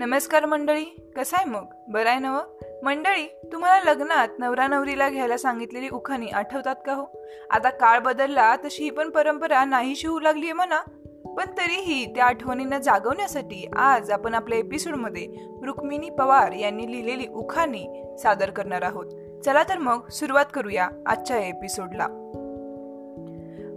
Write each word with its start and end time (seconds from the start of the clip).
नमस्कार 0.00 0.44
मंडळी 0.44 1.12
कसं 1.16 1.36
आहे 1.36 1.50
मग? 1.50 1.64
बरं 1.88 2.08
आहे 2.08 2.18
नव 2.18 2.40
मंडळी 2.82 3.40
तुम्हाला 3.52 3.92
लग्नात 3.92 4.28
नवरा 4.38 4.66
नवरीला 4.66 5.08
घ्यायला 5.08 5.36
सांगितलेली 5.36 5.88
उखाणी 5.88 6.26
आठवतात 6.26 6.74
का 6.86 6.92
हो? 6.92 7.04
आता 7.50 7.70
काळ 7.70 7.98
बदलला 7.98 8.56
तशी 8.56 8.84
ही 8.84 8.90
पण 8.90 9.10
परंपरा 9.10 9.64
नाहीशी 9.64 10.06
होऊ 10.06 10.20
लागली 10.20 10.44
आहे 10.44 10.52
म्हणा. 10.52 10.80
पण 11.36 11.44
तरीही 11.44 12.14
त्या 12.14 12.24
आठवणींना 12.24 12.78
जागवण्यासाठी 12.78 13.68
आज 13.76 14.10
आपण 14.10 14.34
आपल्या 14.34 14.58
एपिसोडमध्ये 14.58 15.28
रुक्मिणी 15.64 16.10
पवार 16.10 16.52
यांनी 16.52 16.92
लिहिलेली 16.92 17.26
उखाणी 17.26 18.16
सादर 18.22 18.50
करणार 18.50 18.82
आहोत. 18.82 19.06
चला 19.44 19.62
तर 19.62 19.78
मग 19.78 20.08
सुरुवात 20.08 20.46
करूया 20.54 20.88
आजच्या 21.06 21.38
एपिसोडला. 21.38 22.06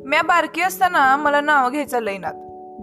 म्या 0.06 0.22
बारकी 0.22 0.62
असताना 0.62 1.16
मला 1.16 1.42
नाव 1.42 1.70
घ्यायचं 1.70 2.00
लैनात 2.00 2.34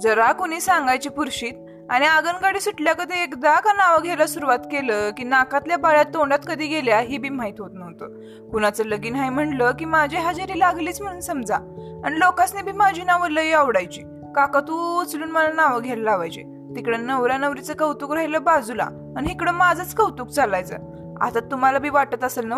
जरा 0.01 0.33
कोणी 0.33 0.61
सांगायची 0.61 1.09
पुरुषीत 1.09 1.53
आणि 1.91 2.07
आगनगाडी 2.07 2.61
सुटल्या 2.61 2.93
कधी 2.93 3.23
एकदा 3.23 3.61
का 3.61 3.73
नावं 3.73 4.03
घ्यायला 4.03 4.27
सुरुवात 4.27 4.59
केलं 4.59 5.11
की 5.11 5.25
नाकातल्या 5.25 5.77
बाळ्यात 5.77 6.05
तोंडात 6.05 6.39
कधी 6.49 6.67
गेल्या 6.67 6.99
हे 6.99 7.19
बी 7.19 7.29
माहीत 7.29 7.55
होत 7.59 7.71
नव्हतं. 7.75 8.09
कुणाचं 8.49 8.85
लगीन 8.85 9.15
आहे 9.15 9.31
म्हणलं 9.31 9.71
की 9.79 9.85
माझी 9.85 10.17
हजेरी 10.17 10.59
लागलीच 10.59 11.01
म्हणून 11.01 11.21
समजा. 11.21 11.55
आणि 12.05 12.21
लोकांनी 12.21 12.63
बी 12.63 12.73
माझी 12.73 13.03
नावं 13.03 13.31
लई 13.31 13.51
आवडायची. 13.51 14.01
काका 14.35 14.61
तू 14.61 15.01
उचलून 15.01 15.31
मला 15.31 15.53
नावं 15.53 15.83
घ्यायला 15.83 16.03
लावायचे. 16.03 16.43
तिकडं 16.77 17.07
नवरा 17.07 17.37
नवरीचं 17.37 17.75
कौतुक 17.75 18.13
राहिलं 18.13 18.43
बाजूला 18.43 19.15
आणि 19.17 19.31
इकडं 19.31 19.53
माझंच 19.53 19.95
कौतुक 19.95 20.29
चालायचं. 20.29 20.77
आता 21.21 21.41
तुम्हाला 21.41 21.79
बी 21.79 21.89
वाटत 21.89 22.25
असेल 22.25 22.47
ना 22.47 22.55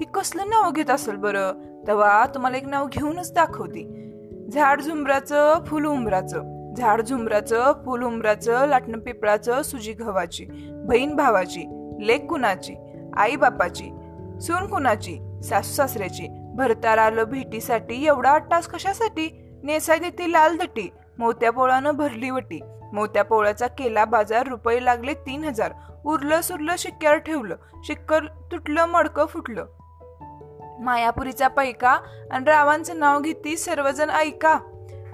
ही 0.00 0.04
कसलं 0.14 0.42
नाव 0.46 0.70
घेत 0.70 0.90
असेल 0.90 1.14
बरं? 1.14 1.52
तेव्हा 1.86 2.26
तुम्हाला 2.26 2.56
एक 2.56 2.66
नाव 2.66 2.86
घेऊनच 2.86 3.34
दाखवते. 3.34 4.10
झाड 4.52 4.80
झुंबराचं 4.80 5.64
फुल 5.66 5.86
उंबराचं. 5.86 6.51
झाड 6.76 7.02
झुंबराचं 7.02 7.72
फुल 7.84 8.02
उंबराचं 8.02 8.66
लाटणं 8.66 8.98
पिपळाचं 8.98 9.62
सुजी 9.62 9.92
गव्हाची 9.92 10.44
बहीण 10.72 11.16
भावाची 11.16 11.64
लेक 12.06 12.26
कुणाची 12.26 12.74
आई 13.16 13.36
बापाची 13.36 13.84
सून 14.40 14.66
कुणाची 14.66 15.40
सासू 15.44 15.72
सासऱ्याची 15.72 16.28
भरतार 16.54 16.98
आलं 16.98 17.24
भेटीसाठी 17.24 18.06
एवढा 18.06 18.30
अट्टास 18.30 18.66
कशासाठी? 18.66 19.38
नेसाय 19.62 19.98
देते 19.98 20.32
लाल 20.32 20.56
दटी 20.56 20.90
मोत्या 21.18 21.52
पोळानं 21.52 21.90
भरली 21.90 22.30
वटी 22.30 22.60
मोत्या 22.92 23.24
पोळ्याचा 23.24 23.66
केला 23.66 24.04
बाजार 24.04 24.46
रुपये 24.46 24.84
लागले 24.84 25.14
तीन 25.14 25.44
हजार 25.44 25.72
उरलं 26.04 26.40
सुरलं 26.40 26.74
शिक्क्यावर 26.78 27.18
ठेवलं 27.18 27.56
शिक्कर 27.84 28.24
तुटलं 28.52 28.86
मडकं 28.86 29.26
फुटलं. 29.26 29.66
मायापुरीचा 30.80 31.48
पैका 31.48 31.98
आणि 32.30 32.44
रावांचं 32.44 32.98
नाव 32.98 33.20
घेती 33.20 33.56
सर्वजण 33.56 34.10
ऐका. 34.10 34.58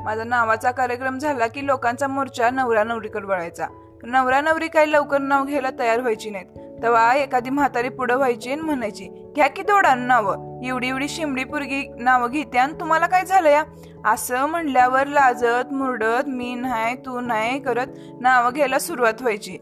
माझा 0.08 0.24
नावाचा 0.24 0.70
कार्यक्रम 0.70 1.18
झाला 1.18 1.46
की 1.46 1.66
लोकांचा 1.66 2.06
मोर्चा 2.06 2.50
नवरा 2.50 2.84
नवरीकडे 2.84 3.26
वळायचा. 3.26 3.66
नवरा 4.02 4.40
नवरी 4.40 4.68
काही 4.68 4.92
लवकर 4.92 5.18
नाव 5.18 5.44
घ्यायला 5.44 5.68
तयार 5.78 6.00
व्हायची 6.00 6.30
नाहीत. 6.30 6.82
तेव्हा 6.82 7.14
एखादी 7.14 7.50
म्हातारी 7.50 7.88
पुढं 7.88 8.16
व्हायची 8.16 8.52
आणि 8.52 8.60
म्हणायची 8.60 9.32
घ्या 9.36 9.48
की 9.48 9.62
दोडा 9.62 9.94
नावं. 9.94 10.64
एवढी 10.64 10.88
एवढी 10.88 11.08
शिमडी 11.08 11.44
पुरगी 11.44 11.92
नावं 11.98 12.30
घेते 12.30 12.58
आणि 12.58 12.72
तुम्हाला 12.80 13.06
काय 13.06 13.24
झालं 13.24 13.48
या? 13.48 13.64
असं 14.04 14.46
म्हणल्यावर 14.46 15.06
लाजत 15.06 15.72
मुरडत 15.72 16.28
मी 16.28 16.54
नाही 16.54 16.94
तू 16.94 17.20
नाही 17.20 17.60
करत 17.60 17.86
नावं 18.20 18.50
घ्यायला 18.54 18.78
सुरुवात 18.78 19.14
व्हायची. 19.20 19.56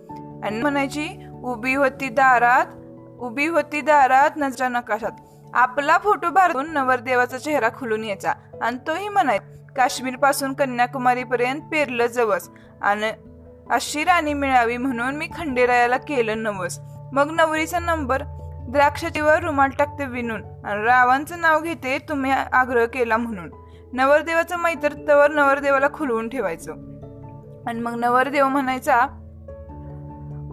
आणि 0.45 0.61
म्हणायची 0.61 1.27
उभी 1.45 1.75
होती 1.75 2.09
दारात 2.09 2.67
उभी 3.21 3.47
होती 3.47 3.81
दारात 3.81 4.31
नजरा 4.37 4.69
नकाशात. 4.69 5.13
आपला 5.55 5.99
फोटो 5.99 6.31
भारतून 6.31 6.71
नवरदेवाचा 6.71 7.39
चेहरा 7.39 7.69
खुलून 7.69 8.05
यायचा. 8.05 8.33
आणि 8.63 8.77
तोही 8.87 9.09
म्हणायचा 9.09 9.56
काश्मीरपासून 9.77 10.53
कन्याकुमारी 10.53 11.25
पर्यंत 11.25 11.63
पेरलं 11.73 12.07
जवस. 12.07 12.51
आणि 12.83 13.11
अशी 13.71 14.05
राणी 14.05 14.35
मिळावी 14.35 14.77
म्हणून 14.77 15.17
मी 15.17 15.29
खंडेरायाला 15.35 15.97
केलं 15.97 16.43
नवस. 16.43 16.81
मग 17.13 17.31
नवरीचा 17.33 17.79
नंबर 17.79 18.23
द्राक्षतीवर 18.69 19.43
रुमाल 19.43 19.71
टाकते 19.71 20.07
विनून. 20.07 20.43
आणि 20.65 20.83
रावांचं 20.83 21.41
नाव 21.41 21.61
घेते 21.61 21.99
तुम्ही 21.99 22.31
आग्रह 22.31 22.87
केला 22.87 23.17
म्हणून. 23.17 23.51
नवरदेवाचं 23.93 24.57
मैत्र 24.57 24.89
तवर 25.09 25.31
नवरदेवाला 25.31 25.87
खुलवून 25.93 26.29
ठेवायचं. 26.29 26.73
आणि 27.67 27.81
मग 27.81 28.01
नवरदेव 28.01 28.49
म्हणायचा 28.49 29.07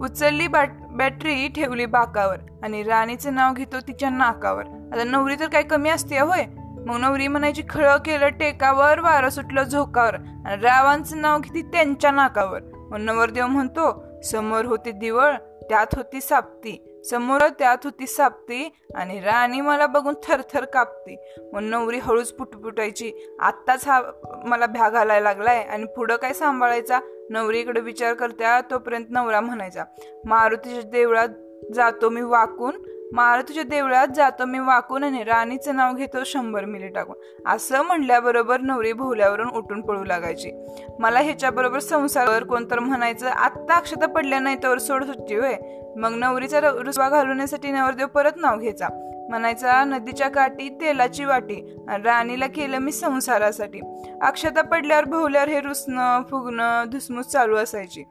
उचलली 0.00 0.46
बॅटरी 0.90 1.48
ठेवली 1.48 1.86
बाकावर. 1.86 2.36
आणि 2.62 2.82
राणीचं 2.82 3.34
नाव 3.34 3.52
घेतो 3.52 3.80
तिच्या 3.80 4.10
नाकावर. 4.10 4.62
आता 4.62 5.04
नवरी 5.04 5.34
तर 5.40 5.48
काय 5.48 5.62
कमी 5.62 5.90
असते 5.90 6.18
होय? 6.18 6.44
मग 6.86 6.96
नवरी 7.00 7.28
म्हणायची 7.28 7.62
खळ 7.70 7.96
केलं 7.96 8.28
टेकावर 8.28 9.00
वारं 9.00 9.28
सुटलं 9.28 9.62
झोकावर. 9.62 10.14
आणि 10.14 10.56
रावांचं 10.56 11.20
नाव 11.20 11.38
किती 11.38 11.62
त्यांच्या 11.62 12.10
नाकावर. 12.10 12.60
मग 12.62 12.98
नवरदेव 12.98 13.46
म्हणतो 13.46 14.04
समोर 14.24 14.64
होती 14.64 14.90
दिवळ 14.90 15.34
त्यात 15.68 15.86
होती 15.96 16.20
सापती. 16.20 17.02
समोर 17.10 17.40
त्यात 17.58 17.78
होती 17.84 18.06
सापती. 18.06 18.74
आणि 18.94 19.20
राणी 19.20 19.60
मला 19.60 19.86
बघून 19.86 20.14
थरथर 20.28 20.64
कापती. 20.64 21.16
मग 21.52 21.60
नवरी 21.62 21.98
हळूच 21.98 22.32
पुटपुटायची 22.32 23.12
आत्ताच 23.40 23.88
हा 23.88 24.02
मला 24.44 24.66
भ्या 24.66 24.88
घालायला 24.88 25.28
लागलाय. 25.28 25.62
आणि 25.62 25.84
पुढं 25.84 26.16
काय 26.16 26.32
सांभाळायचा? 26.32 27.00
नवरीकडे 27.30 27.80
विचार 27.80 28.14
करत्या 28.14 28.60
तोपर्यंत 28.60 29.06
नवरा 29.10 29.40
म्हणायचा 29.40 29.84
मारुतीच्या 30.24 30.82
देवळात 30.82 31.28
जातो 31.74 32.08
मी 32.08 32.22
वाकून. 32.22 32.82
मारुतीच्या 33.14 33.62
देवळात 33.62 34.06
जातो 34.14 34.44
मी 34.44 34.58
वाकून 34.58 35.04
आणि 35.04 35.24
राणीचं 35.24 35.76
नाव 35.76 35.92
घेतो 35.92 36.18
शंभर 36.26 36.64
मिली 36.64 36.88
टाकून. 36.88 37.48
असं 37.48 37.82
म्हणल्याबरोबर 37.82 38.60
नवरी 38.60 38.92
भोवल्यावरून 38.92 39.48
उठून 39.48 39.80
पळू 39.80 40.04
लागायची. 40.04 40.50
मला 40.98 41.20
ह्याच्याबरोबर 41.20 41.78
संसारावर 41.78 42.44
कोणतर 42.44 42.78
म्हणायचं 42.78 43.26
आत्ता 43.26 43.74
अक्षता 43.74 44.06
पडल्या 44.06 44.38
नाही 44.38 44.56
तर 44.56 44.78
सोड 44.78 45.04
सुट्टी 45.04 45.34
होय. 45.34 45.56
मग 45.96 46.14
नवरीचा 46.16 46.60
रुसवा 46.62 47.08
घालवण्यासाठी 47.08 47.70
नवरदेव 47.70 48.06
परत 48.06 48.32
नाव 48.36 48.58
घ्यायचा. 48.58 48.88
म्हणायचा 49.30 49.84
नदीच्या 49.84 50.28
काठी 50.28 50.68
तेलाची 50.68 51.24
वाटी 51.24 51.76
राणीला 51.88 52.46
केलं 52.46 52.78
मी 52.78 52.92
संसारासाठी. 52.92 53.80
अक्षता 54.22 54.62
पडल्यावर 54.62 55.04
भोवल्यावर 55.04 55.48
हे 55.48 55.60
रुसणं 55.60 56.22
फुगणं 56.22 56.84
धुसमूस 56.90 57.26
चालू 57.26 57.56
असायची. 57.56 58.02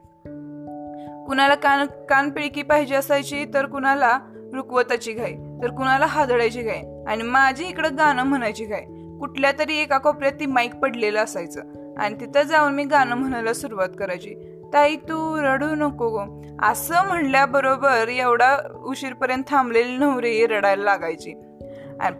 कुणाला 1.26 1.54
कान 1.54 1.86
कानपिळकी 1.86 2.62
पाहिजे 2.62 2.94
असायची 2.94 3.44
तर 3.54 3.66
कुणाला 3.66 4.18
रुकवताची 4.54 5.12
घाई 5.12 5.32
तर 5.62 5.70
कुणाला 5.70 6.06
हादळायची 6.06 6.62
घाई 6.62 7.04
आणि 7.06 7.22
माझी 7.22 7.64
इकडं 7.64 7.96
गाणं 7.98 8.22
म्हणायची 8.22 8.64
घाई. 8.64 8.84
कुठल्या 9.18 9.52
तरी 9.58 9.76
एका 9.76 9.98
कोपऱ्यात 9.98 10.32
ती 10.32 10.46
माईक 10.46 10.74
पडलेलं 10.74 11.18
असायचं 11.18 11.62
आणि 11.98 12.14
तिथं 12.20 12.42
जाऊन 12.42 12.74
मी 12.74 12.84
गाणं 12.84 13.16
म्हणायला 13.16 13.52
सुरुवात 13.52 13.88
करायची. 13.98 14.34
ताई 14.72 14.96
तू 14.96 15.42
रडू 15.42 15.74
नको 15.74 16.08
गो. 16.08 16.42
असं 16.62 17.06
म्हणल्याबरोबर 17.06 18.08
एवढा 18.08 18.56
उशीरपर्यंत 18.84 19.42
थांबलेली 19.48 19.96
नवरी 19.96 20.46
रडायला 20.46 20.84
लागायची. 20.84 21.34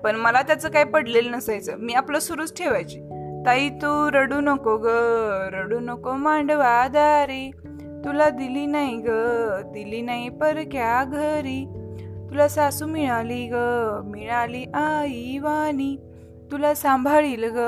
पण 0.05 0.17
मला 0.17 0.43
त्याचं 0.43 0.69
काय 0.71 0.85
पडलेलं 0.85 1.31
नसायचं. 1.31 1.77
मी 1.79 1.93
आपलं 1.93 2.19
सुरूच 2.19 2.57
ठेवायची. 2.59 3.01
ताई 3.47 3.69
तू 3.69 4.11
रडू 4.13 4.41
नको 4.41 4.77
ग 4.77 4.87
रडू 5.53 5.79
नको 5.81 6.13
मांडवा 6.13 6.89
दारी. 6.89 7.51
तुला 8.05 8.29
दिली 8.31 8.67
नाही 8.67 8.97
ग 8.97 9.09
दिली 9.73 10.01
नाही 10.01 10.29
परक्या 10.29 11.05
घरी. 11.05 11.65
तुला 12.35 12.49
सासू 12.49 12.87
मिळाली 12.87 13.49
ग 13.53 13.55
मिळाली 14.05 14.65
आई 14.75 15.39
वाणी. 15.39 15.97
तुला 16.53 16.75
सांभाळील 16.75 17.45
ग 17.57 17.59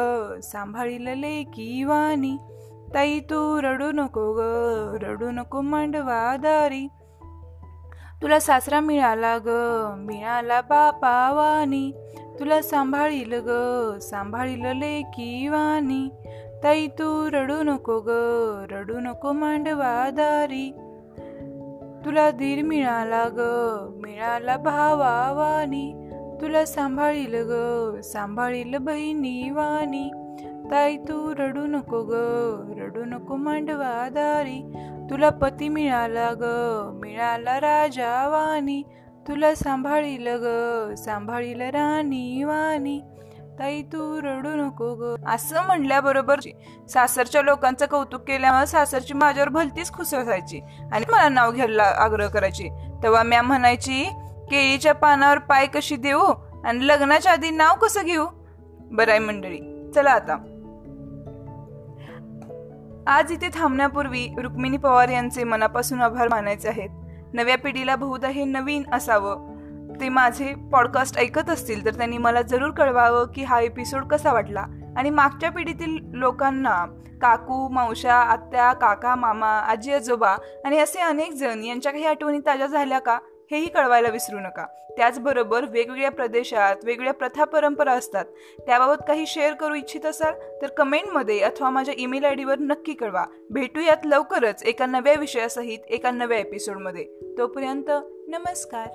सांभाळील 0.41 1.07
लेकी 1.19 1.85
वाणी. 1.85 2.37
ताई 2.95 3.21
तू 3.21 3.63
रडू 3.63 3.91
नको 3.93 4.33
ग 4.33 4.41
रडू 5.03 5.31
नको 5.31 5.61
मांडवा 5.61 6.37
दारी. 6.37 6.87
तुला 8.23 8.41
सासरा 8.41 8.81
मिळाला 8.81 9.39
ग 9.39 9.49
मिळाला 9.99 10.61
बापा 10.61 11.33
वाणी. 11.33 11.93
तुला 12.41 12.63
सांभाळील 12.63 13.33
ग 13.47 13.51
सांभाळील 13.99 14.79
लेकी 14.79 15.49
वाणी. 15.49 16.09
ताई 16.65 16.87
तू 16.87 17.31
रडू 17.33 17.63
नको 17.63 18.01
ग 18.01 18.11
रडू 18.71 19.01
नको 19.01 19.33
मांडवा 19.33 20.11
दारी. 20.11 20.73
तुला 22.07 22.31
धीर 22.31 22.63
मिळाला 22.63 23.29
ग 23.29 23.41
मिळाला 24.03 24.57
भावा 24.57 25.33
वाणी 25.33 26.11
तुला 26.41 26.65
सांभाळील 26.65 27.35
ग 27.35 27.55
सांभाळील 28.01 28.77
बहिणी 28.77 29.51
वाणी 29.51 30.11
ताई 30.71 30.97
तू 30.97 31.35
रडू 31.39 31.67
नको 31.67 32.03
ग 32.03 32.13
रडू 32.79 33.05
नको 33.05 33.37
मांडवा 33.37 34.09
दारी. 34.09 34.61
तुला 35.11 35.31
पती 35.31 35.69
मिळाला 35.69 36.31
ग 36.41 36.45
मिळाला 36.95 37.61
राजा 37.61 38.29
वाणी 38.29 38.83
तुला 39.29 39.55
सांभाळील 39.55 40.27
ग 40.31 40.47
सांभाळील 40.95 41.61
राणी 41.61 42.43
वाणी 42.45 43.01
ताई 43.59 43.83
तू 43.83 44.21
रडू 44.23 44.49
नको 44.49 44.95
ग. 44.95 45.15
असं 45.27 45.63
म्हणल्याबरोबर 45.67 46.41
सासरच्या 46.89 47.43
लोकांचं 47.43 47.87
कौतुक 47.87 48.21
केल्यामुळे 48.21 48.67
सासरची 48.67 49.15
माझ्यावर 49.15 49.49
भलतीच 49.49 49.93
खुश 49.93 50.15
असायची 50.15 50.61
आणि 50.93 51.05
मला 51.13 51.29
नाव 51.29 51.53
घ्यायला 51.53 51.83
आग्रह 51.83 52.29
करायची. 52.29 52.69
तेव्हा 53.03 53.23
म्या 53.23 53.43
म्हणायची 53.43 54.05
केळीच्या 54.51 54.95
पानावर 54.95 55.39
पाय 55.39 55.67
कशी 55.67 55.97
देऊ 55.97 56.23
आणि 56.65 56.87
लग्नाच्या 56.87 57.33
आधी 57.33 57.51
नाव 57.51 57.75
कसं 57.75 58.05
घेऊ? 58.05 58.27
बराय 58.91 59.19
मंडळी 59.19 59.91
चला 59.95 60.11
आता. 60.11 60.37
आज 63.07 63.33
इथे 63.33 63.49
थांबण्यापूर्वी 63.55 64.29
रुक्मिणी 64.43 64.77
पवार 64.77 65.09
यांचे 65.09 65.45
मनापासून 65.45 66.03
आभार 66.03 66.29
मानायचे 66.29 66.69
आहेत. 66.69 66.91
नव्या 67.33 67.59
पिढीला 67.59 67.97
बहुधा 67.97 68.29
हे 68.29 68.45
नवीन 68.45 68.83
असावं. 68.93 69.56
ते 70.01 70.09
माझे 70.09 70.55
पॉडकास्ट 70.73 71.19
ऐकत 71.19 71.51
असतील 71.51 71.85
तर 71.85 71.95
त्यांनी 71.95 72.19
मला 72.19 72.43
जरूर 72.43 72.71
कळवावं 72.71 73.27
की 73.35 73.43
हा 73.43 73.61
एपिसोड 73.61 74.05
कसा 74.05 74.33
वाटला. 74.33 74.67
आणि 74.97 75.11
मागच्या 75.11 75.51
पिढीतील 75.51 75.99
लोकांना 76.13 77.03
काकू 77.23 77.69
मावशा 77.69 78.15
आत्या 78.15 78.73
काका 78.73 79.15
मामा 79.15 79.49
आजी 79.49 79.93
आजोबा 79.93 80.37
आणि 80.65 80.79
असे 80.79 81.01
अनेक 81.01 81.33
जण 81.33 81.65
यांच्या 81.65 81.93
काही 81.93 82.07
आठवणी 82.07 82.39
ताज्या 82.39 82.67
झाल्या 82.67 82.99
का 82.99 83.19
हेही 83.51 83.69
कळवायला 83.69 84.09
विसरू 84.09 84.39
नका. 84.39 84.67
त्याचबरोबर 84.97 85.65
वेगवेगळ्या 85.65 86.11
प्रदेशात 86.11 86.77
वेगवेगळ्या 86.77 87.15
प्रथा 87.15 87.45
परंपरा 87.45 87.93
असतात. 87.93 88.25
त्याबाबत 88.67 89.03
काही 89.09 89.27
शेअर 89.27 89.55
करू 89.55 89.75
इच्छित 89.75 90.07
असाल 90.07 90.35
तर 90.63 90.67
कमेंटमध्ये 90.67 91.41
अथवा 91.41 91.71
माझ्या 91.71 91.95
ईमेल 91.99 92.25
आय 92.25 92.35
डीवर 92.35 92.59
नक्की 92.59 92.95
कळवा. 92.95 93.25
भेटूयात 93.51 94.07
लवकरच 94.07 94.63
एका 94.63 94.87
नव्या 94.87 95.15
विषयासहित 95.19 95.79
एका 95.89 96.11
नव्या 96.11 96.39
एपिसोडमध्ये 96.39 97.07
तोपर्यंत 97.39 97.91
नमस्कार. 98.29 98.87